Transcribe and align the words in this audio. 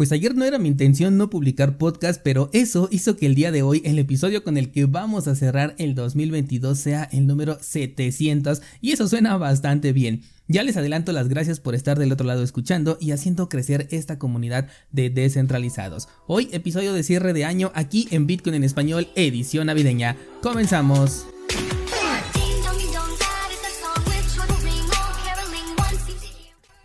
Pues 0.00 0.12
ayer 0.12 0.34
no 0.34 0.46
era 0.46 0.58
mi 0.58 0.70
intención 0.70 1.18
no 1.18 1.28
publicar 1.28 1.76
podcast, 1.76 2.22
pero 2.24 2.48
eso 2.54 2.88
hizo 2.90 3.18
que 3.18 3.26
el 3.26 3.34
día 3.34 3.52
de 3.52 3.60
hoy 3.60 3.82
el 3.84 3.98
episodio 3.98 4.42
con 4.42 4.56
el 4.56 4.70
que 4.70 4.86
vamos 4.86 5.28
a 5.28 5.34
cerrar 5.34 5.74
el 5.76 5.94
2022 5.94 6.78
sea 6.78 7.04
el 7.12 7.26
número 7.26 7.58
700 7.60 8.62
y 8.80 8.92
eso 8.92 9.06
suena 9.08 9.36
bastante 9.36 9.92
bien. 9.92 10.22
Ya 10.48 10.62
les 10.62 10.78
adelanto 10.78 11.12
las 11.12 11.28
gracias 11.28 11.60
por 11.60 11.74
estar 11.74 11.98
del 11.98 12.12
otro 12.12 12.26
lado 12.26 12.42
escuchando 12.42 12.96
y 12.98 13.10
haciendo 13.10 13.50
crecer 13.50 13.88
esta 13.90 14.18
comunidad 14.18 14.68
de 14.90 15.10
descentralizados. 15.10 16.08
Hoy 16.26 16.48
episodio 16.52 16.94
de 16.94 17.02
cierre 17.02 17.34
de 17.34 17.44
año 17.44 17.70
aquí 17.74 18.08
en 18.10 18.26
Bitcoin 18.26 18.54
en 18.54 18.64
español, 18.64 19.08
edición 19.16 19.66
navideña. 19.66 20.16
Comenzamos. 20.40 21.26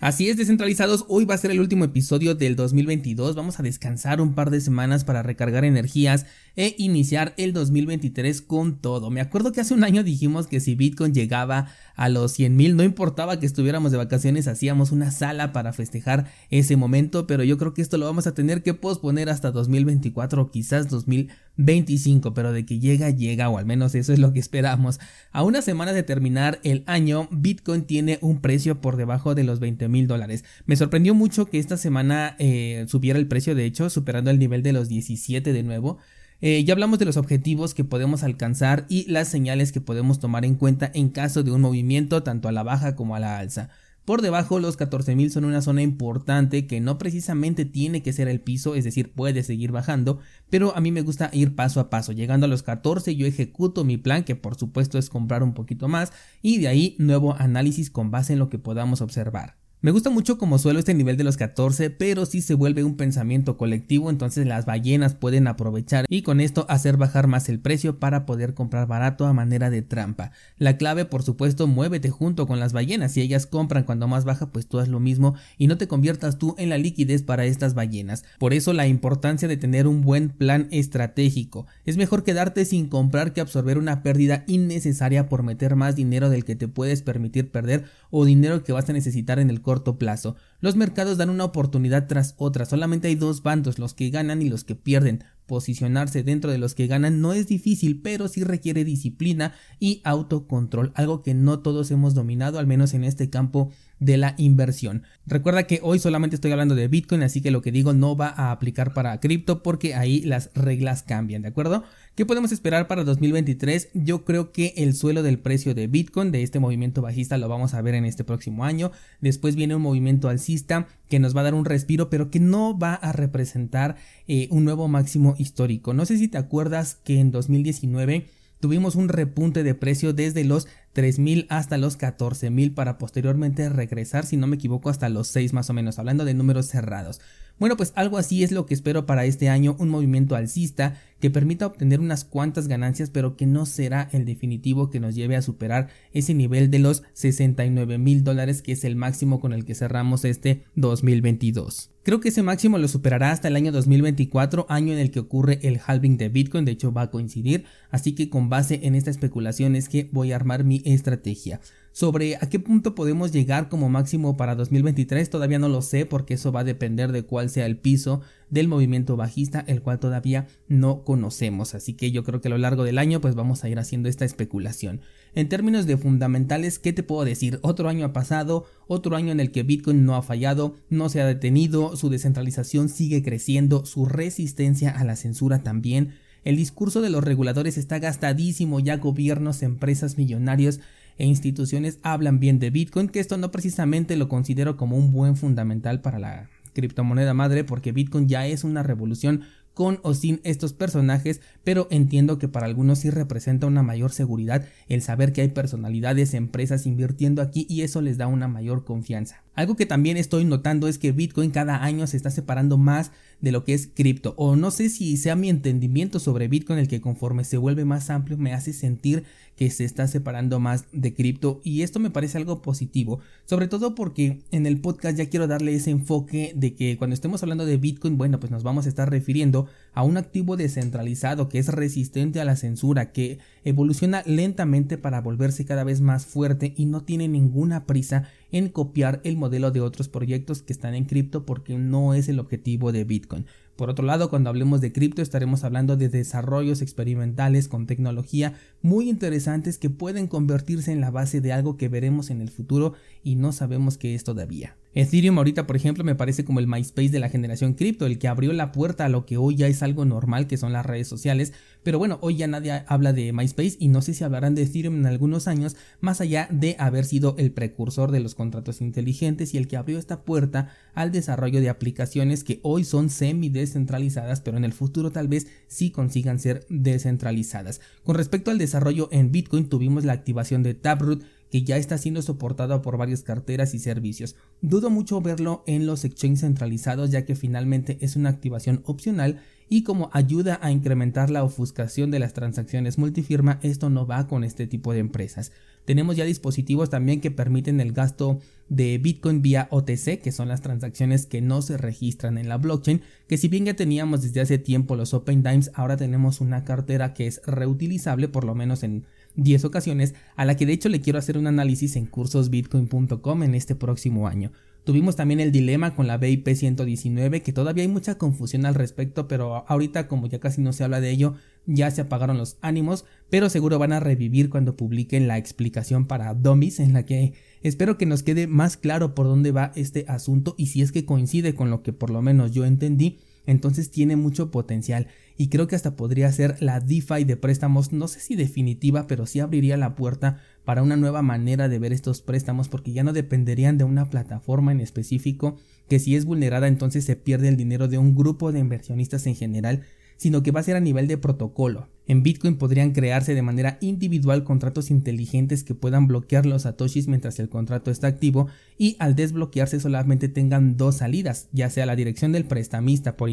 Así 0.06 0.30
es, 0.30 0.38
descentralizados, 0.38 1.06
hoy 1.08 1.26
va 1.26 1.34
a 1.34 1.38
ser 1.40 1.50
el 1.50 1.60
último 1.60 1.84
episodio 1.84 2.36
del 2.36 2.56
2022, 2.56 3.34
vamos 3.34 3.60
a 3.60 3.64
descansar 3.64 4.22
un 4.22 4.36
par 4.36 4.52
de 4.52 4.62
semanas 4.62 5.04
para 5.04 5.24
recargar 5.24 5.66
energías 5.66 6.28
e 6.56 6.76
iniciar 6.78 7.34
el 7.38 7.54
2023 7.54 8.44
con 8.44 8.78
todo. 8.78 9.10
Me 9.10 9.20
acuerdo 9.20 9.52
que 9.52 9.62
hace 9.62 9.74
un 9.74 9.84
año 9.84 10.04
dijimos 10.04 10.46
que 10.46 10.60
si 10.60 10.76
Bitcoin 10.76 11.16
llegaba 11.16 11.70
a 11.96 12.08
los 12.10 12.34
100 12.34 12.56
mil, 12.56 12.76
no 12.76 12.84
importaba 12.84 13.40
que 13.40 13.48
estuviéramos 13.48 13.92
de 13.92 13.98
vacaciones, 13.98 14.48
hacíamos 14.48 14.92
una 14.92 15.10
sala 15.10 15.52
para 15.52 15.74
festejar 15.74 16.32
ese 16.52 16.76
momento, 16.76 17.26
pero 17.26 17.44
yo 17.44 17.58
creo 17.58 17.74
que 17.74 17.82
esto 17.82 17.98
lo 17.98 18.06
vamos 18.06 18.28
a 18.28 18.36
tener 18.36 18.62
que 18.62 18.76
posponer 18.76 19.28
hasta 19.28 19.50
2024 19.50 20.40
o 20.40 20.52
quizás 20.52 20.88
2025, 20.88 21.45
pero 21.58 22.52
de 22.52 22.66
que 22.66 22.80
llega, 22.80 23.10
llega, 23.10 23.50
o 23.50 23.58
al 23.58 23.66
menos 23.66 23.96
eso 23.96 24.14
es 24.14 24.20
lo 24.20 24.34
que 24.34 24.40
esperamos. 24.40 25.00
A 25.32 25.44
una 25.44 25.62
semana 25.62 25.94
de 25.94 26.04
terminar 26.04 26.60
el 26.64 26.84
año, 26.86 27.28
Bitcoin 27.32 27.84
tiene 27.84 28.20
un 28.22 28.42
precio 28.42 28.82
por 28.82 28.98
debajo 28.98 29.36
de 29.36 29.44
los 29.44 29.60
20 29.60 29.88
mil 29.88 30.08
dólares. 30.08 30.44
Me 30.66 30.76
sorprendió 30.76 31.14
mucho 31.14 31.46
que 31.46 31.60
esta 31.60 31.78
semana 31.78 32.36
eh, 32.40 32.86
subiera 32.88 33.20
el 33.20 33.28
precio, 33.28 33.56
de 33.56 33.66
hecho, 33.66 33.90
superando 33.90 34.32
el 34.32 34.40
nivel 34.40 34.64
de 34.64 34.74
los 34.74 34.90
17 34.90 35.54
de 35.54 35.64
nuevo. 35.64 35.98
Eh, 36.42 36.64
ya 36.66 36.74
hablamos 36.74 37.00
de 37.00 37.06
los 37.06 37.18
objetivos 37.18 37.74
que 37.74 37.86
podemos 37.86 38.24
alcanzar 38.24 38.86
y 38.90 39.10
las 39.10 39.30
señales 39.30 39.72
que 39.72 39.82
podemos 39.82 40.20
tomar 40.20 40.44
en 40.44 40.56
cuenta 40.56 40.92
en 40.94 41.10
caso 41.10 41.44
de 41.44 41.52
un 41.52 41.62
movimiento 41.62 42.24
tanto 42.24 42.50
a 42.50 42.52
la 42.52 42.64
baja 42.64 42.96
como 42.96 43.16
a 43.16 43.20
la 43.20 43.40
alza. 43.40 43.70
Por 44.06 44.22
debajo 44.22 44.60
los 44.60 44.78
14.000 44.78 45.30
son 45.30 45.46
una 45.46 45.64
zona 45.64 45.82
importante 45.82 46.68
que 46.68 46.80
no 46.80 47.00
precisamente 47.00 47.66
tiene 47.66 48.04
que 48.04 48.14
ser 48.14 48.28
el 48.28 48.40
piso, 48.40 48.76
es 48.76 48.84
decir, 48.84 49.12
puede 49.12 49.42
seguir 49.42 49.72
bajando, 49.72 50.20
pero 50.52 50.76
a 50.76 50.80
mí 50.80 50.92
me 50.92 51.02
gusta 51.02 51.32
ir 51.34 51.56
paso 51.56 51.80
a 51.80 51.90
paso. 51.90 52.12
Llegando 52.12 52.46
a 52.46 52.50
los 52.50 52.62
14 52.62 53.16
yo 53.16 53.26
ejecuto 53.26 53.84
mi 53.84 53.98
plan, 53.98 54.24
que 54.24 54.36
por 54.36 54.56
supuesto 54.56 55.00
es 55.00 55.10
comprar 55.10 55.42
un 55.42 55.56
poquito 55.56 55.88
más, 55.88 56.14
y 56.44 56.60
de 56.60 56.68
ahí 56.68 56.96
nuevo 57.00 57.34
análisis 57.34 57.90
con 57.90 58.12
base 58.12 58.34
en 58.34 58.40
lo 58.40 58.50
que 58.50 58.60
podamos 58.60 59.02
observar. 59.02 59.65
Me 59.86 59.92
gusta 59.92 60.10
mucho 60.10 60.40
como 60.40 60.58
suelo 60.58 60.80
este 60.80 60.96
nivel 60.96 61.16
de 61.16 61.24
los 61.24 61.38
14, 61.38 61.92
pero 61.92 62.26
si 62.26 62.42
se 62.42 62.56
vuelve 62.56 62.84
un 62.84 62.98
pensamiento 62.98 63.56
colectivo, 63.56 64.10
entonces 64.10 64.48
las 64.48 64.66
ballenas 64.66 65.14
pueden 65.14 65.46
aprovechar 65.46 66.08
y 66.10 66.24
con 66.24 66.42
esto 66.42 66.66
hacer 66.70 66.98
bajar 66.98 67.28
más 67.28 67.50
el 67.50 67.60
precio 67.60 68.00
para 68.00 68.26
poder 68.26 68.56
comprar 68.56 68.88
barato 68.88 69.28
a 69.28 69.34
manera 69.34 69.70
de 69.70 69.84
trampa. 69.84 70.32
La 70.58 70.78
clave, 70.78 71.06
por 71.06 71.22
supuesto, 71.22 71.68
muévete 71.68 72.10
junto 72.10 72.48
con 72.48 72.60
las 72.60 72.74
ballenas. 72.74 73.12
Si 73.12 73.22
ellas 73.22 73.46
compran 73.46 73.84
cuando 73.84 74.08
más 74.08 74.26
baja, 74.26 74.48
pues 74.48 74.66
tú 74.66 74.80
haz 74.80 74.88
lo 74.88 75.00
mismo 75.00 75.36
y 75.60 75.68
no 75.68 75.78
te 75.78 75.88
conviertas 75.88 76.40
tú 76.40 76.56
en 76.58 76.70
la 76.70 76.80
liquidez 76.80 77.22
para 77.22 77.46
estas 77.46 77.76
ballenas. 77.76 78.26
Por 78.40 78.56
eso 78.56 78.74
la 78.74 78.88
importancia 78.88 79.48
de 79.48 79.58
tener 79.58 79.86
un 79.86 80.02
buen 80.02 80.30
plan 80.30 80.68
estratégico. 80.72 81.68
Es 81.86 81.96
mejor 81.96 82.24
quedarte 82.24 82.66
sin 82.66 82.88
comprar 82.88 83.34
que 83.34 83.42
absorber 83.42 83.78
una 83.78 84.02
pérdida 84.02 84.46
innecesaria 84.48 85.30
por 85.30 85.44
meter 85.44 85.76
más 85.76 85.96
dinero 85.96 86.32
del 86.32 86.44
que 86.44 86.56
te 86.56 86.68
puedes 86.68 87.04
permitir 87.04 87.52
perder 87.52 87.86
o 88.10 88.26
dinero 88.26 88.64
que 88.64 88.74
vas 88.74 88.90
a 88.90 88.94
necesitar 88.94 89.38
en 89.38 89.52
el 89.52 89.62
corto 89.62 89.75
plazo. 89.84 90.36
Los 90.62 90.76
mercados 90.76 91.18
dan 91.18 91.30
una 91.30 91.44
oportunidad 91.44 92.08
tras 92.08 92.36
otra, 92.38 92.66
solamente 92.66 93.08
hay 93.08 93.16
dos 93.16 93.44
bandos, 93.44 93.80
los 93.80 93.94
que 93.94 94.10
ganan 94.10 94.42
y 94.42 94.50
los 94.50 94.64
que 94.64 94.76
pierden. 94.76 95.24
Posicionarse 95.46 96.24
dentro 96.24 96.52
de 96.52 96.58
los 96.58 96.76
que 96.76 96.88
ganan 96.88 97.22
no 97.22 97.34
es 97.34 97.48
difícil, 97.48 98.02
pero 98.02 98.28
sí 98.28 98.44
requiere 98.44 98.84
disciplina 98.84 99.54
y 99.80 100.02
autocontrol, 100.04 100.92
algo 100.96 101.22
que 101.22 101.34
no 101.34 101.60
todos 101.60 101.92
hemos 101.92 102.14
dominado, 102.14 102.60
al 102.60 102.68
menos 102.68 102.94
en 102.94 103.04
este 103.04 103.30
campo 103.30 103.72
de 104.00 104.18
la 104.18 104.36
inversión. 104.38 105.04
Recuerda 105.26 105.64
que 105.64 105.80
hoy 105.82 106.00
solamente 106.00 106.36
estoy 106.36 106.52
hablando 106.52 106.76
de 106.76 106.88
Bitcoin, 106.88 107.24
así 107.24 107.42
que 107.42 107.52
lo 107.52 107.62
que 107.62 107.72
digo 107.72 107.94
no 107.94 108.16
va 108.16 108.28
a 108.28 108.52
aplicar 108.52 108.94
para 108.94 109.20
cripto 109.20 109.64
porque 109.64 109.96
ahí 109.96 110.22
las 110.22 110.52
reglas 110.54 111.04
cambian, 111.04 111.42
¿de 111.42 111.48
acuerdo? 111.48 111.84
¿Qué 112.16 112.26
podemos 112.26 112.52
esperar 112.52 112.88
para 112.88 113.04
2023? 113.04 113.90
Yo 113.94 114.24
creo 114.24 114.52
que 114.52 114.74
el 114.78 114.96
suelo 114.96 115.22
del 115.22 115.40
precio 115.40 115.76
de 115.76 115.88
Bitcoin, 115.88 116.32
de 116.32 116.44
este 116.44 116.60
movimiento 116.60 117.02
bajista, 117.02 117.38
lo 117.38 117.50
vamos 117.50 117.74
a 117.74 117.82
ver 117.82 117.94
en 117.94 118.06
este 118.06 118.24
próximo 118.24 118.64
año. 118.64 118.92
Después 119.20 119.56
viene 119.56 119.76
un 119.76 119.82
movimiento 119.82 120.30
alcista 120.30 120.88
que 121.10 121.20
nos 121.20 121.36
va 121.36 121.42
a 121.42 121.46
dar 121.46 121.54
un 121.54 121.66
respiro, 121.66 122.10
pero 122.10 122.32
que 122.32 122.40
no 122.40 122.78
va 122.78 122.94
a 122.94 123.12
representar 123.12 123.98
eh, 124.28 124.48
un 124.50 124.64
nuevo 124.64 124.88
máximo 124.88 125.35
histórico. 125.38 125.94
No 125.94 126.06
sé 126.06 126.18
si 126.18 126.28
te 126.28 126.38
acuerdas 126.38 126.96
que 127.04 127.20
en 127.20 127.32
2019 127.32 128.28
tuvimos 128.60 128.96
un 128.96 129.10
repunte 129.10 129.64
de 129.64 129.76
precio 129.76 130.14
desde 130.14 130.44
los 130.44 130.68
3.000 130.96 131.46
hasta 131.50 131.78
los 131.78 132.00
14.000 132.00 132.74
para 132.74 132.98
posteriormente 132.98 133.70
regresar, 133.70 134.26
si 134.26 134.38
no 134.38 134.48
me 134.48 134.56
equivoco, 134.56 134.90
hasta 134.90 135.10
los 135.10 135.28
6 135.28 135.54
más 135.54 135.70
o 135.70 135.74
menos, 135.74 136.00
hablando 136.00 136.26
de 136.26 136.34
números 136.34 136.68
cerrados. 136.68 137.22
Bueno, 137.58 137.78
pues 137.78 137.94
algo 137.96 138.18
así 138.18 138.44
es 138.44 138.52
lo 138.52 138.66
que 138.66 138.74
espero 138.74 139.06
para 139.06 139.24
este 139.24 139.48
año, 139.48 139.78
un 139.80 139.88
movimiento 139.88 140.36
alcista 140.36 141.00
que 141.22 141.30
permita 141.30 141.66
obtener 141.66 142.02
unas 142.02 142.26
cuantas 142.26 142.68
ganancias, 142.68 143.10
pero 143.10 143.38
que 143.38 143.46
no 143.46 143.66
será 143.66 144.10
el 144.12 144.26
definitivo 144.26 144.90
que 144.90 145.00
nos 145.00 145.16
lleve 145.16 145.38
a 145.38 145.42
superar 145.42 145.88
ese 146.12 146.34
nivel 146.34 146.70
de 146.70 146.80
los 146.80 147.04
69 147.14 147.98
mil 147.98 148.26
dólares, 148.26 148.62
que 148.62 148.74
es 148.74 148.84
el 148.84 148.98
máximo 148.98 149.40
con 149.40 149.54
el 149.54 149.64
que 149.64 149.74
cerramos 149.74 150.26
este 150.26 150.66
2022. 150.76 151.92
Creo 152.04 152.20
que 152.20 152.30
ese 152.30 152.44
máximo 152.44 152.78
lo 152.78 152.90
superará 152.90 153.32
hasta 153.32 153.48
el 153.48 153.56
año 153.56 153.72
2024, 153.72 154.66
año 154.68 154.92
en 154.92 155.00
el 155.00 155.10
que 155.10 155.20
ocurre 155.20 155.60
el 155.64 155.80
halving 155.84 156.18
de 156.18 156.30
Bitcoin, 156.30 156.66
de 156.66 156.74
hecho 156.74 156.92
va 156.92 157.04
a 157.04 157.10
coincidir, 157.10 157.64
así 157.90 158.14
que 158.14 158.30
con 158.30 158.50
base 158.50 158.82
en 158.84 158.96
esta 158.96 159.10
especulación 159.10 159.78
es 159.78 159.88
que 159.88 160.10
voy 160.12 160.34
a 160.34 160.36
armar 160.36 160.66
mi 160.66 160.82
estrategia. 160.86 161.62
Sobre 161.96 162.36
a 162.36 162.50
qué 162.50 162.60
punto 162.60 162.94
podemos 162.94 163.32
llegar 163.32 163.70
como 163.70 163.88
máximo 163.88 164.36
para 164.36 164.56
2023 164.56 165.30
todavía 165.30 165.60
no 165.60 165.70
lo 165.70 165.82
sé 165.82 166.06
porque 166.06 166.34
eso 166.34 166.52
va 166.52 166.60
a 166.60 166.66
depender 166.66 167.14
de 167.14 167.24
cuál 167.24 167.50
sea 167.50 167.66
el 167.66 167.78
piso 167.78 168.20
del 168.50 168.68
movimiento 168.68 169.16
bajista 169.16 169.64
el 169.66 169.82
cual 169.82 170.02
todavía 170.02 170.46
no 170.68 171.06
conocemos. 171.06 171.74
Así 171.74 171.94
que 171.94 172.12
yo 172.12 172.26
creo 172.26 172.42
que 172.42 172.50
a 172.50 172.52
lo 172.52 172.58
largo 172.58 172.84
del 172.84 172.98
año 172.98 173.22
pues 173.22 173.36
vamos 173.36 173.64
a 173.64 173.70
ir 173.70 173.80
haciendo 173.80 174.10
esta 174.10 174.26
especulación. 174.26 175.00
En 175.36 175.48
términos 175.48 175.86
de 175.86 175.96
fundamentales 175.96 176.80
qué 176.80 176.92
te 176.92 177.02
puedo 177.02 177.24
decir 177.24 177.60
otro 177.62 177.88
año 177.88 178.08
ha 178.08 178.12
pasado 178.12 178.66
otro 178.88 179.16
año 179.16 179.32
en 179.32 179.40
el 179.40 179.52
que 179.52 179.64
Bitcoin 179.64 180.04
no 180.04 180.18
ha 180.18 180.22
fallado 180.22 180.76
no 180.90 181.08
se 181.08 181.22
ha 181.22 181.26
detenido 181.26 181.96
su 181.96 182.10
descentralización 182.10 182.90
sigue 182.90 183.24
creciendo 183.24 183.86
su 183.86 184.06
resistencia 184.06 184.92
a 184.92 185.06
la 185.06 185.16
censura 185.16 185.64
también. 185.64 186.16
El 186.44 186.58
discurso 186.58 187.02
de 187.02 187.10
los 187.10 187.24
reguladores 187.24 187.78
está 187.78 188.00
gastadísimo 188.00 188.82
ya 188.82 188.98
gobiernos 188.98 189.64
empresas 189.64 190.18
millonarios 190.18 190.82
e 191.18 191.26
instituciones 191.26 192.00
hablan 192.04 192.40
bien 192.40 192.60
de 192.60 192.70
Bitcoin, 192.70 193.08
que 193.08 193.20
esto 193.20 193.38
no 193.38 193.52
precisamente 193.52 194.16
lo 194.16 194.28
considero 194.28 194.78
como 194.78 194.98
un 194.98 195.12
buen 195.12 195.36
fundamental 195.36 196.02
para 196.02 196.20
la 196.20 196.50
criptomoneda 196.74 197.34
madre, 197.34 197.64
porque 197.64 197.92
Bitcoin 197.92 198.28
ya 198.28 198.46
es 198.48 198.64
una 198.64 198.84
revolución 198.84 199.42
con 199.76 200.00
o 200.02 200.16
sin 200.16 200.42
estos 200.44 200.74
personajes, 200.74 201.42
pero 201.64 201.88
entiendo 201.92 202.40
que 202.40 202.48
para 202.48 202.66
algunos 202.66 203.00
sí 203.00 203.12
representa 203.12 203.68
una 203.68 203.84
mayor 203.84 204.12
seguridad 204.12 204.66
el 204.88 205.04
saber 205.04 205.34
que 205.34 205.42
hay 205.42 205.50
personalidades, 205.50 206.34
empresas 206.34 206.88
invirtiendo 206.88 207.44
aquí 207.44 207.68
y 207.70 207.82
eso 207.82 208.02
les 208.02 208.18
da 208.18 208.26
una 208.26 208.48
mayor 208.48 208.86
confianza. 208.86 209.44
Algo 209.54 209.76
que 209.76 209.86
también 209.86 210.18
estoy 210.18 210.44
notando 210.44 210.88
es 210.88 210.98
que 210.98 211.12
Bitcoin 211.12 211.52
cada 211.52 211.84
año 211.84 212.08
se 212.08 212.18
está 212.18 212.30
separando 212.32 212.78
más 212.78 213.12
de 213.42 213.52
lo 213.52 213.64
que 213.64 213.74
es 213.74 213.88
cripto 213.88 214.34
o 214.38 214.56
no 214.56 214.72
sé 214.72 214.90
si 214.90 215.18
sea 215.18 215.36
mi 215.36 215.50
entendimiento 215.50 216.20
sobre 216.20 216.48
Bitcoin 216.48 216.80
el 216.80 216.88
que 216.88 217.02
conforme 217.02 217.44
se 217.44 217.58
vuelve 217.58 217.86
más 217.86 218.10
amplio 218.10 218.38
me 218.38 218.54
hace 218.54 218.74
sentir 218.74 219.24
que 219.56 219.70
se 219.70 219.86
está 219.86 220.08
separando 220.08 220.60
más 220.60 220.86
de 220.92 221.14
cripto 221.14 221.62
y 221.64 221.82
esto 221.82 222.00
me 222.00 222.10
parece 222.10 222.38
algo 222.38 222.62
positivo 222.62 223.20
sobre 223.46 223.68
todo 223.68 223.94
porque 223.94 224.42
en 224.52 224.66
el 224.66 224.80
podcast 224.80 225.18
ya 225.18 225.30
quiero 225.30 225.48
darle 225.48 225.76
ese 225.76 225.92
enfoque 225.92 226.54
de 226.56 226.76
que 226.76 226.98
cuando 226.98 227.14
estemos 227.14 227.44
hablando 227.44 227.66
de 227.66 227.78
Bitcoin 227.78 228.18
bueno 228.18 228.40
pues 228.40 228.52
nos 228.52 228.64
vamos 228.64 228.86
a 228.86 228.90
estar 228.90 229.10
refiriendo 229.10 229.65
a 229.94 230.04
un 230.04 230.18
activo 230.18 230.58
descentralizado 230.58 231.50
que 231.50 231.60
es 231.60 231.70
resistente 231.70 232.42
a 232.42 232.46
la 232.46 232.56
censura 232.56 233.12
que 233.12 233.40
evoluciona 233.64 234.24
lentamente 234.26 234.98
para 234.98 235.22
volverse 235.22 235.66
cada 235.66 235.84
vez 235.84 236.02
más 236.02 236.26
fuerte 236.26 236.74
y 236.76 236.86
no 236.86 237.02
tiene 237.02 237.28
ninguna 237.28 237.86
prisa 237.86 238.30
en 238.52 238.70
copiar 238.70 239.22
el 239.24 239.38
modelo 239.38 239.72
de 239.72 239.82
otros 239.82 240.10
proyectos 240.10 240.62
que 240.62 240.74
están 240.74 240.96
en 240.96 241.06
cripto 241.06 241.46
porque 241.46 241.78
no 241.78 242.14
es 242.14 242.30
el 242.30 242.40
objetivo 242.40 242.92
de 242.92 243.04
Bitcoin. 243.04 243.46
Por 243.76 243.90
otro 243.90 244.06
lado, 244.06 244.30
cuando 244.30 244.50
hablemos 244.50 244.80
de 244.80 244.94
cripto 244.94 245.22
estaremos 245.22 245.64
hablando 245.64 245.98
de 245.98 246.08
desarrollos 246.08 246.82
experimentales 246.82 247.68
con 247.68 247.88
tecnología 247.88 248.54
muy 248.82 249.10
interesantes 249.10 249.78
que 249.78 249.90
pueden 249.90 250.28
convertirse 250.28 250.92
en 250.92 251.02
la 251.02 251.12
base 251.12 251.42
de 251.42 251.52
algo 251.52 251.76
que 251.78 251.90
veremos 251.90 252.30
en 252.30 252.42
el 252.42 252.50
futuro 252.50 252.94
y 253.24 253.36
no 253.36 253.52
sabemos 253.52 253.98
qué 253.98 254.16
es 254.16 254.24
todavía. 254.24 254.76
Ethereum 254.96 255.38
ahorita, 255.38 255.68
por 255.68 255.76
ejemplo, 255.76 256.06
me 256.06 256.16
parece 256.16 256.46
como 256.46 256.62
el 256.62 256.68
MySpace 256.68 257.10
de 257.10 257.20
la 257.20 257.28
generación 257.28 257.74
cripto, 257.74 258.06
el 258.06 258.18
que 258.18 258.30
abrió 258.30 258.54
la 258.54 258.72
puerta 258.72 259.04
a 259.04 259.10
lo 259.10 259.26
que 259.26 259.36
hoy 259.36 259.58
ya 259.58 259.68
es 259.68 259.84
algo 259.84 260.06
normal, 260.06 260.48
que 260.48 260.56
son 260.56 260.72
las 260.72 260.86
redes 260.86 261.10
sociales. 261.10 261.52
Pero 261.84 262.00
bueno, 262.00 262.18
hoy 262.22 262.38
ya 262.38 262.48
nadie 262.48 262.86
habla 262.88 263.12
de 263.12 263.34
MySpace 263.34 263.76
y 263.78 263.90
no 263.90 264.02
sé 264.02 264.14
si 264.14 264.24
hablarán 264.24 264.56
de 264.56 264.64
Ethereum 264.64 264.96
en 264.96 265.06
algunos 265.06 265.50
años, 265.50 265.76
más 266.00 266.22
allá 266.22 266.48
de 266.50 266.78
haber 266.80 267.04
sido 267.04 267.36
el 267.38 267.52
precursor 267.52 268.12
de 268.12 268.22
los 268.22 268.36
contratos 268.36 268.80
inteligentes 268.80 269.54
y 269.54 269.58
el 269.58 269.68
que 269.68 269.76
abrió 269.76 270.00
esta 270.00 270.22
puerta 270.22 270.70
al 270.94 271.12
desarrollo 271.12 271.60
de 271.60 271.68
aplicaciones 271.68 272.46
que 272.46 272.62
hoy 272.64 272.86
son 272.86 273.10
semi 273.10 273.50
descentralizadas, 273.50 274.40
pero 274.40 274.56
en 274.56 274.64
el 274.64 274.72
futuro 274.72 275.12
tal 275.12 275.28
vez 275.28 275.48
sí 275.68 275.92
consigan 275.92 276.40
ser 276.40 276.66
descentralizadas. 276.70 277.82
Con 278.04 278.16
respecto 278.16 278.50
al 278.50 278.58
desarrollo 278.58 279.10
en 279.12 279.34
Bitcoin, 279.34 279.68
tuvimos 279.68 280.06
la 280.06 280.14
activación 280.14 280.64
de 280.64 280.74
Taproot, 280.74 281.22
que 281.52 281.64
ya 281.64 281.78
está 281.78 281.98
siendo 281.98 282.22
soportado 282.22 282.82
por 282.82 282.98
varias 282.98 283.24
carteras 283.24 283.74
y 283.74 283.80
servicios. 283.80 284.36
Dudo 284.62 284.90
mucho 284.90 285.22
verlo 285.22 285.64
en 285.68 285.86
los 285.86 286.06
exchanges 286.06 286.42
centralizados 286.42 287.12
ya 287.12 287.26
que 287.26 287.36
finalmente 287.36 287.98
es 288.02 288.16
una 288.16 288.30
activación 288.30 288.82
opcional 288.86 289.42
y 289.68 289.84
como 289.84 290.10
ayuda 290.14 290.60
a 290.62 290.72
incrementar 290.72 291.30
la 291.30 291.44
ofuscación 291.44 292.12
de 292.12 292.20
las 292.20 292.34
transacciones 292.34 292.98
multifirma, 292.98 293.60
esto 293.64 293.90
no 293.90 294.06
va 294.06 294.28
con 294.28 294.44
este 294.44 294.68
tipo 294.68 294.94
de 294.94 295.00
empresas. 295.00 295.52
Tenemos 295.86 296.16
ya 296.16 296.26
dispositivos 296.26 296.90
también 296.90 297.22
que 297.22 297.32
permiten 297.32 297.80
el 297.80 297.92
gasto 297.92 298.40
de 298.70 298.98
Bitcoin 298.98 299.42
vía 299.42 299.68
OTC, 299.70 300.20
que 300.22 300.32
son 300.32 300.48
las 300.48 300.62
transacciones 300.62 301.28
que 301.28 301.42
no 301.42 301.62
se 301.62 301.78
registran 301.78 302.38
en 302.38 302.50
la 302.50 302.58
blockchain, 302.58 303.02
que 303.28 303.38
si 303.38 303.48
bien 303.48 303.66
ya 303.66 303.76
teníamos 303.76 304.24
desde 304.24 304.42
hace 304.42 304.58
tiempo 304.58 304.96
los 304.96 305.14
Open 305.14 305.44
Dimes, 305.44 305.72
ahora 305.76 305.98
tenemos 305.98 306.42
una 306.42 306.64
cartera 306.64 307.14
que 307.14 307.28
es 307.28 307.42
reutilizable, 307.46 308.28
por 308.28 308.44
lo 308.46 308.56
menos 308.56 308.84
en 308.84 309.06
10 309.36 309.66
ocasiones, 309.66 310.14
a 310.36 310.46
la 310.46 310.56
que 310.56 310.66
de 310.66 310.74
hecho 310.74 310.90
le 310.90 311.02
quiero 311.02 311.20
hacer 311.20 311.38
un 311.38 311.48
análisis 311.48 311.96
en 311.96 312.06
cursosbitcoin.com 312.06 313.44
en 313.44 313.56
este 313.56 313.76
próximo 313.76 314.28
año. 314.28 314.52
Tuvimos 314.86 315.16
también 315.16 315.40
el 315.40 315.52
dilema 315.52 315.96
con 315.96 316.06
la 316.06 316.18
BIP 316.18 316.48
119, 316.54 317.42
que 317.42 317.52
todavía 317.52 317.82
hay 317.82 317.88
mucha 317.88 318.20
confusión 318.20 318.68
al 318.68 318.76
respecto, 318.76 319.28
pero 319.28 319.66
ahorita 319.68 320.08
como 320.08 320.28
ya 320.28 320.40
casi 320.40 320.62
no 320.62 320.74
se 320.74 320.84
habla 320.84 321.02
de 321.02 321.10
ello, 321.10 321.34
ya 321.66 321.90
se 321.90 322.02
apagaron 322.02 322.38
los 322.38 322.58
ánimos, 322.62 323.04
pero 323.32 323.50
seguro 323.50 323.80
van 323.80 323.94
a 323.94 324.00
revivir 324.00 324.52
cuando 324.52 324.78
publiquen 324.78 325.28
la 325.28 325.40
explicación 325.40 326.06
para 326.06 326.36
Dummies, 326.36 326.80
en 326.80 326.94
la 326.94 327.04
que 327.04 327.34
espero 327.64 327.98
que 327.98 328.06
nos 328.06 328.22
quede 328.22 328.46
más 328.46 328.78
claro 328.78 329.16
por 329.16 329.26
dónde 329.26 329.52
va 329.52 329.72
este 329.76 330.06
asunto 330.08 330.54
y 330.56 330.68
si 330.68 330.84
es 330.84 330.92
que 330.92 331.04
coincide 331.04 331.56
con 331.56 331.72
lo 331.72 331.82
que 331.82 331.92
por 331.92 332.12
lo 332.12 332.22
menos 332.22 332.52
yo 332.52 332.64
entendí, 332.64 333.18
entonces 333.46 333.92
tiene 333.92 334.16
mucho 334.16 334.52
potencial. 334.52 335.08
Y 335.38 335.50
creo 335.50 335.68
que 335.68 335.76
hasta 335.76 335.96
podría 335.96 336.32
ser 336.32 336.62
la 336.62 336.80
DeFi 336.80 337.26
de 337.26 337.36
préstamos, 337.36 337.92
no 337.92 338.08
sé 338.08 338.20
si 338.20 338.36
definitiva, 338.36 339.06
pero 339.08 339.26
sí 339.26 339.40
abriría 339.40 339.76
la 339.76 339.96
puerta 339.96 340.42
para 340.64 340.82
una 340.82 340.96
nueva 340.96 341.22
manera 341.22 341.70
de 341.70 341.80
ver 341.80 341.94
estos 341.94 342.22
préstamos 342.22 342.70
porque 342.70 342.94
ya 342.94 343.04
no 343.04 343.14
dependerían 343.14 343.78
de 343.78 343.84
una 343.84 344.10
plataforma 344.10 344.72
en 344.72 344.82
específico 344.82 345.58
que 345.88 346.00
si 346.00 346.16
es 346.16 346.26
vulnerada 346.26 346.68
entonces 346.68 347.06
se 347.06 347.16
pierde 347.16 347.50
el 347.50 347.58
dinero 347.58 347.88
de 347.88 348.00
un 348.00 348.16
grupo 348.16 348.52
de 348.52 348.60
inversionistas 348.60 349.28
en 349.28 349.36
general 349.36 349.84
sino 350.18 350.44
que 350.44 350.52
va 350.52 350.60
a 350.60 350.64
ser 350.64 350.76
a 350.76 350.82
nivel 350.82 351.08
de 351.08 351.18
protocolo. 351.18 351.88
En 352.08 352.22
Bitcoin 352.22 352.58
podrían 352.58 352.92
crearse 352.92 353.34
de 353.34 353.42
manera 353.42 353.80
individual 353.82 354.44
contratos 354.44 354.92
inteligentes 354.92 355.64
que 355.64 355.74
puedan 355.74 356.06
bloquear 356.06 356.46
los 356.46 356.62
satoshis 356.62 357.08
mientras 357.08 357.40
el 357.40 357.50
contrato 357.50 357.90
está 357.90 358.06
activo 358.06 358.48
y 358.78 358.96
al 359.00 359.16
desbloquearse 359.16 359.80
solamente 359.80 360.30
tengan 360.30 360.78
dos 360.78 360.98
salidas, 360.98 361.48
ya 361.52 361.70
sea 361.72 361.88
la 361.88 361.96
dirección 361.96 362.32
del 362.32 362.46
prestamista 362.46 363.18
por, 363.18 363.32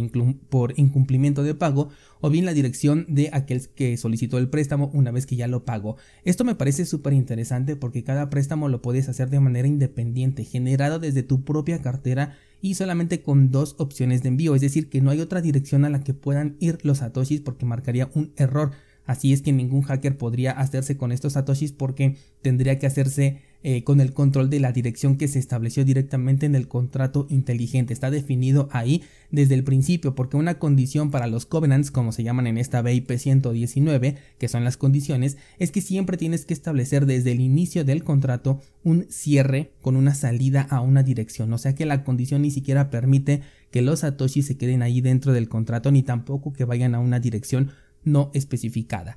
por 0.49 0.79
incumplimiento 0.79 1.43
de 1.43 1.55
pago 1.55 1.91
o 2.23 2.31
bien 2.31 2.47
la 2.47 2.55
dirección 2.55 3.05
de 3.09 3.29
aquel 3.35 3.69
que 3.75 3.99
solicitó 3.99 4.39
el 4.39 4.49
préstamo 4.49 4.91
una 4.95 5.11
vez 5.11 5.27
que 5.27 5.37
ya 5.37 5.49
lo 5.49 5.67
pagó. 5.67 5.97
Esto 6.25 6.45
me 6.45 6.55
parece 6.55 6.87
súper 6.87 7.13
interesante 7.13 7.77
porque 7.77 8.05
cada 8.05 8.31
préstamo 8.31 8.69
lo 8.69 8.81
puedes 8.81 9.09
hacer 9.11 9.29
de 9.29 9.41
manera 9.41 9.69
independiente, 9.69 10.45
generado 10.45 10.99
desde 10.99 11.23
tu 11.23 11.45
propia 11.45 11.83
cartera 11.83 12.39
y 12.63 12.75
solamente 12.75 13.23
con 13.23 13.51
dos 13.51 13.75
opciones 13.79 14.23
de 14.23 14.29
envío, 14.29 14.55
es 14.55 14.61
decir, 14.61 14.89
que 14.89 15.01
no 15.01 15.11
hay 15.11 15.21
otra 15.21 15.43
dirección 15.43 15.85
a 15.85 15.91
la 15.91 16.05
que 16.05 16.15
puedan 16.15 16.57
ir 16.61 16.79
los 16.85 16.99
satoshis 16.99 17.41
porque 17.41 17.67
marcaría 17.67 18.09
un 18.15 18.33
error. 18.37 18.71
Así 19.05 19.33
es 19.33 19.43
que 19.43 19.53
ningún 19.53 19.83
hacker 19.83 20.17
podría 20.17 20.53
hacerse 20.53 20.97
con 20.97 21.11
estos 21.11 21.33
satoshis 21.33 21.73
porque 21.73 22.17
tendría 22.41 22.79
que 22.79 22.87
hacerse 22.87 23.43
eh, 23.65 23.85
con 23.85 24.01
el 24.01 24.13
control 24.13 24.51
de 24.51 24.61
la 24.61 24.73
dirección 24.73 25.17
que 25.17 25.29
se 25.29 25.39
estableció 25.39 25.85
directamente 25.85 26.47
en 26.47 26.55
el 26.55 26.69
contrato 26.69 27.27
inteligente. 27.31 27.93
Está 27.93 28.11
definido 28.11 28.69
ahí 28.73 29.03
desde 29.31 29.55
el 29.55 29.65
principio 29.65 30.15
porque 30.15 30.37
una 30.37 30.59
condición 30.59 31.11
para 31.11 31.27
los 31.27 31.47
covenants, 31.47 31.91
como 31.91 32.13
se 32.13 32.25
llaman 32.25 32.47
en 32.47 32.59
esta 32.59 32.83
BIP 32.83 33.17
119, 33.17 34.17
que 34.39 34.49
son 34.49 34.65
las 34.65 34.77
condiciones, 34.77 35.37
es 35.59 35.71
que 35.71 35.81
siempre 35.81 36.17
tienes 36.17 36.45
que 36.45 36.55
establecer 36.55 37.07
desde 37.07 37.33
el 37.33 37.41
inicio 37.41 37.85
del 37.85 38.05
contrato 38.05 38.61
un 38.83 39.07
cierre 39.11 39.73
con 39.81 39.97
una 39.97 40.15
salida 40.15 40.63
a 40.69 40.81
una 40.81 41.03
dirección. 41.03 41.53
O 41.53 41.59
sea 41.59 41.75
que 41.75 41.87
la 41.87 42.05
condición 42.05 42.43
ni 42.43 42.51
siquiera 42.51 42.91
permite 42.91 43.43
que 43.71 43.83
los 43.83 44.01
satoshis 44.01 44.47
se 44.47 44.57
queden 44.57 44.83
ahí 44.83 45.01
dentro 45.01 45.33
del 45.33 45.49
contrato 45.49 45.93
ni 45.93 46.03
tampoco 46.03 46.53
que 46.53 46.65
vayan 46.65 46.95
a 46.95 47.01
una 47.01 47.21
dirección 47.21 47.71
no 48.05 48.31
especificada. 48.35 49.17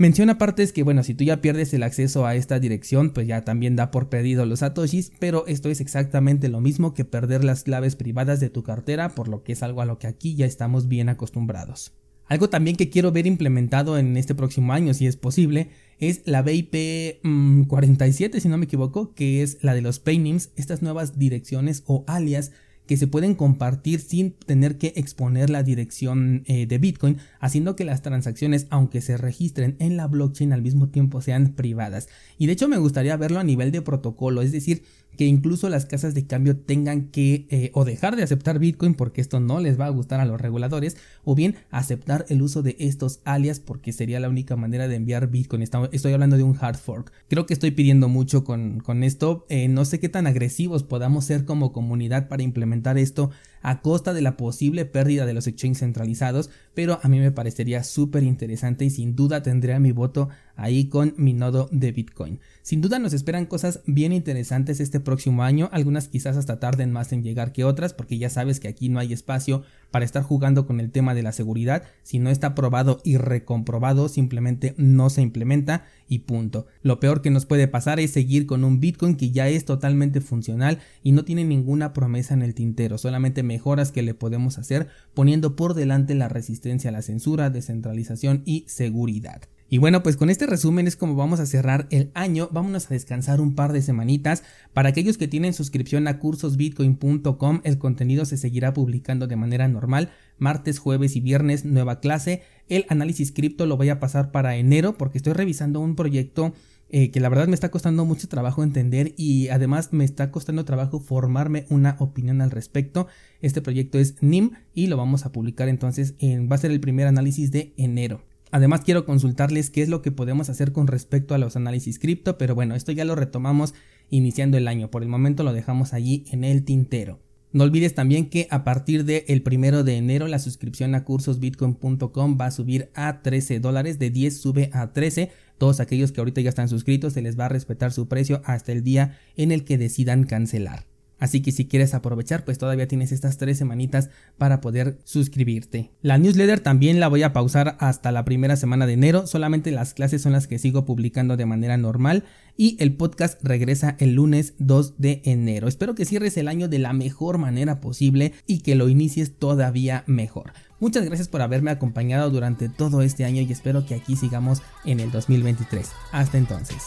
Menciona 0.00 0.38
es 0.56 0.72
que, 0.72 0.82
bueno, 0.82 1.02
si 1.02 1.12
tú 1.12 1.24
ya 1.24 1.42
pierdes 1.42 1.74
el 1.74 1.82
acceso 1.82 2.24
a 2.24 2.34
esta 2.34 2.58
dirección, 2.58 3.10
pues 3.10 3.26
ya 3.26 3.44
también 3.44 3.76
da 3.76 3.90
por 3.90 4.08
perdido 4.08 4.46
los 4.46 4.60
satoshis, 4.60 5.12
pero 5.18 5.46
esto 5.46 5.68
es 5.68 5.82
exactamente 5.82 6.48
lo 6.48 6.62
mismo 6.62 6.94
que 6.94 7.04
perder 7.04 7.44
las 7.44 7.64
claves 7.64 7.96
privadas 7.96 8.40
de 8.40 8.48
tu 8.48 8.62
cartera, 8.62 9.10
por 9.10 9.28
lo 9.28 9.42
que 9.42 9.52
es 9.52 9.62
algo 9.62 9.82
a 9.82 9.84
lo 9.84 9.98
que 9.98 10.06
aquí 10.06 10.36
ya 10.36 10.46
estamos 10.46 10.88
bien 10.88 11.10
acostumbrados. 11.10 11.92
Algo 12.24 12.48
también 12.48 12.78
que 12.78 12.88
quiero 12.88 13.12
ver 13.12 13.26
implementado 13.26 13.98
en 13.98 14.16
este 14.16 14.34
próximo 14.34 14.72
año, 14.72 14.94
si 14.94 15.06
es 15.06 15.18
posible, 15.18 15.68
es 15.98 16.22
la 16.24 16.40
BIP 16.40 17.20
47, 17.68 18.38
mm, 18.38 18.40
si 18.40 18.48
no 18.48 18.56
me 18.56 18.64
equivoco, 18.64 19.12
que 19.12 19.42
es 19.42 19.58
la 19.60 19.74
de 19.74 19.82
los 19.82 19.98
paynims, 19.98 20.48
estas 20.56 20.80
nuevas 20.80 21.18
direcciones 21.18 21.82
o 21.84 22.04
alias 22.06 22.52
que 22.90 22.96
se 22.96 23.06
pueden 23.06 23.36
compartir 23.36 24.00
sin 24.00 24.32
tener 24.32 24.76
que 24.76 24.92
exponer 24.96 25.48
la 25.48 25.62
dirección 25.62 26.42
eh, 26.46 26.66
de 26.66 26.78
Bitcoin, 26.78 27.18
haciendo 27.38 27.76
que 27.76 27.84
las 27.84 28.02
transacciones, 28.02 28.66
aunque 28.68 29.00
se 29.00 29.16
registren 29.16 29.76
en 29.78 29.96
la 29.96 30.08
blockchain, 30.08 30.52
al 30.52 30.62
mismo 30.62 30.88
tiempo 30.88 31.20
sean 31.20 31.52
privadas. 31.52 32.08
Y 32.36 32.46
de 32.46 32.54
hecho 32.54 32.66
me 32.66 32.78
gustaría 32.78 33.16
verlo 33.16 33.38
a 33.38 33.44
nivel 33.44 33.70
de 33.70 33.80
protocolo, 33.80 34.42
es 34.42 34.50
decir, 34.50 34.82
que 35.20 35.26
incluso 35.26 35.68
las 35.68 35.84
casas 35.84 36.14
de 36.14 36.26
cambio 36.26 36.56
tengan 36.56 37.08
que 37.08 37.46
eh, 37.50 37.70
o 37.74 37.84
dejar 37.84 38.16
de 38.16 38.22
aceptar 38.22 38.58
Bitcoin 38.58 38.94
porque 38.94 39.20
esto 39.20 39.38
no 39.38 39.60
les 39.60 39.78
va 39.78 39.84
a 39.84 39.90
gustar 39.90 40.18
a 40.18 40.24
los 40.24 40.40
reguladores 40.40 40.96
o 41.24 41.34
bien 41.34 41.56
aceptar 41.70 42.24
el 42.30 42.40
uso 42.40 42.62
de 42.62 42.74
estos 42.78 43.20
alias 43.26 43.60
porque 43.60 43.92
sería 43.92 44.18
la 44.18 44.30
única 44.30 44.56
manera 44.56 44.88
de 44.88 44.96
enviar 44.96 45.26
Bitcoin. 45.26 45.60
Estoy 45.60 46.14
hablando 46.14 46.38
de 46.38 46.42
un 46.42 46.56
hard 46.58 46.78
fork. 46.78 47.12
Creo 47.28 47.44
que 47.44 47.52
estoy 47.52 47.72
pidiendo 47.72 48.08
mucho 48.08 48.44
con, 48.44 48.80
con 48.80 49.02
esto. 49.02 49.44
Eh, 49.50 49.68
no 49.68 49.84
sé 49.84 50.00
qué 50.00 50.08
tan 50.08 50.26
agresivos 50.26 50.84
podamos 50.84 51.26
ser 51.26 51.44
como 51.44 51.70
comunidad 51.70 52.28
para 52.28 52.42
implementar 52.42 52.96
esto 52.96 53.30
a 53.62 53.80
costa 53.80 54.12
de 54.14 54.22
la 54.22 54.36
posible 54.36 54.84
pérdida 54.84 55.26
de 55.26 55.34
los 55.34 55.46
exchanges 55.46 55.80
centralizados, 55.80 56.50
pero 56.74 56.98
a 57.02 57.08
mí 57.08 57.18
me 57.18 57.32
parecería 57.32 57.84
súper 57.84 58.22
interesante 58.22 58.84
y 58.84 58.90
sin 58.90 59.16
duda 59.16 59.42
tendría 59.42 59.78
mi 59.80 59.92
voto 59.92 60.28
ahí 60.56 60.86
con 60.86 61.14
mi 61.16 61.32
nodo 61.32 61.68
de 61.72 61.92
Bitcoin. 61.92 62.40
Sin 62.62 62.80
duda 62.80 62.98
nos 62.98 63.12
esperan 63.12 63.46
cosas 63.46 63.80
bien 63.86 64.12
interesantes 64.12 64.80
este 64.80 65.00
próximo 65.00 65.42
año, 65.42 65.68
algunas 65.72 66.08
quizás 66.08 66.36
hasta 66.36 66.60
tarden 66.60 66.92
más 66.92 67.12
en 67.12 67.22
llegar 67.22 67.52
que 67.52 67.64
otras, 67.64 67.94
porque 67.94 68.18
ya 68.18 68.30
sabes 68.30 68.60
que 68.60 68.68
aquí 68.68 68.88
no 68.88 68.98
hay 68.98 69.12
espacio 69.12 69.62
para 69.90 70.04
estar 70.04 70.22
jugando 70.22 70.66
con 70.66 70.80
el 70.80 70.90
tema 70.90 71.14
de 71.14 71.22
la 71.22 71.32
seguridad, 71.32 71.84
si 72.02 72.18
no 72.18 72.30
está 72.30 72.54
probado 72.54 73.00
y 73.04 73.16
recomprobado 73.16 74.08
simplemente 74.08 74.74
no 74.76 75.10
se 75.10 75.22
implementa 75.22 75.84
y 76.08 76.20
punto. 76.20 76.66
Lo 76.82 77.00
peor 77.00 77.22
que 77.22 77.30
nos 77.30 77.46
puede 77.46 77.68
pasar 77.68 78.00
es 78.00 78.10
seguir 78.10 78.46
con 78.46 78.64
un 78.64 78.80
Bitcoin 78.80 79.16
que 79.16 79.30
ya 79.30 79.48
es 79.48 79.64
totalmente 79.64 80.20
funcional 80.20 80.78
y 81.02 81.12
no 81.12 81.24
tiene 81.24 81.44
ninguna 81.44 81.92
promesa 81.92 82.34
en 82.34 82.42
el 82.42 82.54
tintero, 82.54 82.98
solamente 82.98 83.42
mejoras 83.42 83.92
que 83.92 84.02
le 84.02 84.14
podemos 84.14 84.58
hacer 84.58 84.88
poniendo 85.14 85.56
por 85.56 85.74
delante 85.74 86.14
la 86.14 86.28
resistencia 86.28 86.90
a 86.90 86.92
la 86.92 87.02
censura, 87.02 87.50
descentralización 87.50 88.42
y 88.44 88.64
seguridad. 88.68 89.42
Y 89.72 89.78
bueno, 89.78 90.02
pues 90.02 90.16
con 90.16 90.30
este 90.30 90.46
resumen 90.46 90.88
es 90.88 90.96
como 90.96 91.14
vamos 91.14 91.38
a 91.38 91.46
cerrar 91.46 91.86
el 91.90 92.10
año. 92.14 92.48
Vámonos 92.50 92.86
a 92.86 92.94
descansar 92.94 93.40
un 93.40 93.54
par 93.54 93.72
de 93.72 93.82
semanitas. 93.82 94.42
Para 94.74 94.88
aquellos 94.88 95.16
que 95.16 95.28
tienen 95.28 95.54
suscripción 95.54 96.08
a 96.08 96.18
cursosbitcoin.com, 96.18 97.60
el 97.62 97.78
contenido 97.78 98.24
se 98.24 98.36
seguirá 98.36 98.74
publicando 98.74 99.28
de 99.28 99.36
manera 99.36 99.68
normal. 99.68 100.10
Martes, 100.38 100.80
jueves 100.80 101.14
y 101.14 101.20
viernes, 101.20 101.64
nueva 101.64 102.00
clase. 102.00 102.42
El 102.68 102.84
análisis 102.88 103.30
cripto 103.30 103.64
lo 103.64 103.76
voy 103.76 103.90
a 103.90 104.00
pasar 104.00 104.32
para 104.32 104.56
enero 104.56 104.98
porque 104.98 105.18
estoy 105.18 105.34
revisando 105.34 105.78
un 105.78 105.94
proyecto 105.94 106.52
eh, 106.88 107.12
que 107.12 107.20
la 107.20 107.28
verdad 107.28 107.46
me 107.46 107.54
está 107.54 107.70
costando 107.70 108.04
mucho 108.04 108.26
trabajo 108.26 108.64
entender 108.64 109.14
y 109.16 109.50
además 109.50 109.92
me 109.92 110.04
está 110.04 110.32
costando 110.32 110.64
trabajo 110.64 110.98
formarme 110.98 111.66
una 111.68 111.94
opinión 112.00 112.40
al 112.40 112.50
respecto. 112.50 113.06
Este 113.40 113.62
proyecto 113.62 114.00
es 114.00 114.20
NIM 114.20 114.50
y 114.74 114.88
lo 114.88 114.96
vamos 114.96 115.26
a 115.26 115.30
publicar 115.30 115.68
entonces 115.68 116.14
en, 116.18 116.50
va 116.50 116.56
a 116.56 116.58
ser 116.58 116.72
el 116.72 116.80
primer 116.80 117.06
análisis 117.06 117.52
de 117.52 117.72
enero. 117.76 118.28
Además 118.50 118.80
quiero 118.84 119.04
consultarles 119.04 119.70
qué 119.70 119.82
es 119.82 119.88
lo 119.88 120.02
que 120.02 120.10
podemos 120.10 120.50
hacer 120.50 120.72
con 120.72 120.86
respecto 120.86 121.34
a 121.34 121.38
los 121.38 121.56
análisis 121.56 121.98
cripto, 121.98 122.36
pero 122.36 122.54
bueno, 122.54 122.74
esto 122.74 122.92
ya 122.92 123.04
lo 123.04 123.14
retomamos 123.14 123.74
iniciando 124.10 124.56
el 124.58 124.66
año, 124.66 124.90
por 124.90 125.02
el 125.02 125.08
momento 125.08 125.44
lo 125.44 125.52
dejamos 125.52 125.92
allí 125.92 126.24
en 126.30 126.44
el 126.44 126.64
tintero. 126.64 127.20
No 127.52 127.64
olvides 127.64 127.94
también 127.94 128.30
que 128.30 128.46
a 128.50 128.62
partir 128.62 129.04
del 129.04 129.24
el 129.26 129.42
primero 129.42 129.82
de 129.82 129.96
enero 129.96 130.28
la 130.28 130.38
suscripción 130.38 130.94
a 130.94 131.04
cursosbitcoin.com 131.04 132.38
va 132.40 132.46
a 132.46 132.50
subir 132.52 132.90
a 132.94 133.22
13 133.22 133.58
dólares, 133.58 133.98
de 133.98 134.10
10 134.10 134.40
sube 134.40 134.70
a 134.72 134.92
13. 134.92 135.30
Todos 135.58 135.80
aquellos 135.80 136.12
que 136.12 136.20
ahorita 136.20 136.40
ya 136.40 136.48
están 136.48 136.68
suscritos 136.68 137.12
se 137.12 137.22
les 137.22 137.38
va 137.38 137.46
a 137.46 137.48
respetar 137.48 137.92
su 137.92 138.06
precio 138.06 138.40
hasta 138.44 138.70
el 138.70 138.84
día 138.84 139.18
en 139.36 139.50
el 139.50 139.64
que 139.64 139.78
decidan 139.78 140.24
cancelar. 140.24 140.89
Así 141.20 141.42
que 141.42 141.52
si 141.52 141.66
quieres 141.66 141.94
aprovechar, 141.94 142.44
pues 142.44 142.58
todavía 142.58 142.88
tienes 142.88 143.12
estas 143.12 143.36
tres 143.36 143.58
semanitas 143.58 144.10
para 144.38 144.60
poder 144.60 144.98
suscribirte. 145.04 145.92
La 146.02 146.18
newsletter 146.18 146.60
también 146.60 146.98
la 146.98 147.08
voy 147.08 147.22
a 147.22 147.32
pausar 147.32 147.76
hasta 147.78 148.10
la 148.10 148.24
primera 148.24 148.56
semana 148.56 148.86
de 148.86 148.94
enero, 148.94 149.26
solamente 149.26 149.70
las 149.70 149.94
clases 149.94 150.22
son 150.22 150.32
las 150.32 150.46
que 150.46 150.58
sigo 150.58 150.84
publicando 150.84 151.36
de 151.36 151.46
manera 151.46 151.76
normal 151.76 152.24
y 152.56 152.76
el 152.80 152.94
podcast 152.94 153.42
regresa 153.42 153.96
el 154.00 154.14
lunes 154.14 154.54
2 154.58 154.94
de 154.98 155.22
enero. 155.24 155.68
Espero 155.68 155.94
que 155.94 156.04
cierres 156.04 156.36
el 156.36 156.48
año 156.48 156.68
de 156.68 156.78
la 156.78 156.92
mejor 156.92 157.38
manera 157.38 157.80
posible 157.80 158.32
y 158.46 158.60
que 158.60 158.74
lo 158.74 158.88
inicies 158.88 159.36
todavía 159.36 160.04
mejor. 160.06 160.52
Muchas 160.78 161.04
gracias 161.04 161.28
por 161.28 161.42
haberme 161.42 161.70
acompañado 161.70 162.30
durante 162.30 162.68
todo 162.68 163.02
este 163.02 163.24
año 163.24 163.42
y 163.42 163.52
espero 163.52 163.84
que 163.84 163.94
aquí 163.94 164.16
sigamos 164.16 164.62
en 164.84 165.00
el 165.00 165.10
2023. 165.10 165.90
Hasta 166.12 166.38
entonces. 166.38 166.82